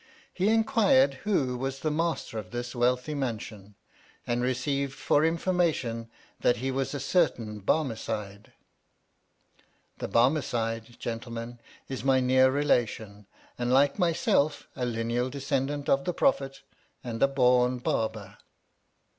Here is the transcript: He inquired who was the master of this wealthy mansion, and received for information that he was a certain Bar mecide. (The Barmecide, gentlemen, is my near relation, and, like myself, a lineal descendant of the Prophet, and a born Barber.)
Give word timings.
He 0.33 0.49
inquired 0.49 1.13
who 1.25 1.55
was 1.59 1.81
the 1.81 1.91
master 1.91 2.39
of 2.39 2.49
this 2.49 2.73
wealthy 2.73 3.13
mansion, 3.13 3.75
and 4.25 4.41
received 4.41 4.93
for 4.93 5.23
information 5.23 6.09
that 6.39 6.57
he 6.57 6.71
was 6.71 6.95
a 6.95 6.99
certain 6.99 7.59
Bar 7.59 7.83
mecide. 7.85 8.51
(The 9.99 10.07
Barmecide, 10.09 10.97
gentlemen, 10.97 11.59
is 11.87 12.03
my 12.03 12.19
near 12.19 12.49
relation, 12.49 13.27
and, 13.59 13.71
like 13.71 13.99
myself, 13.99 14.67
a 14.75 14.87
lineal 14.87 15.29
descendant 15.29 15.87
of 15.87 16.05
the 16.05 16.15
Prophet, 16.15 16.63
and 17.03 17.21
a 17.21 17.27
born 17.27 17.77
Barber.) 17.77 18.39